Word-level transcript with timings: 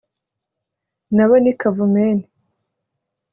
na 1.15 1.25
bo 1.29 1.35
ni 1.41 1.51
kavumenti, 1.61 2.29